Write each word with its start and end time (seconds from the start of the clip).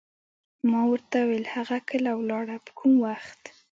ما 0.71 0.81
ورته 0.91 1.15
وویل: 1.21 1.45
هغه 1.55 1.77
کله 1.89 2.11
ولاړه، 2.15 2.55
په 2.65 2.71
کوم 2.79 2.93
وخت؟ 3.05 3.41